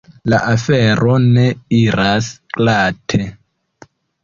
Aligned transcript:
La 0.31 0.37
afero 0.53 1.17
ne 1.25 1.43
iras 1.81 2.31
glate. 2.59 3.31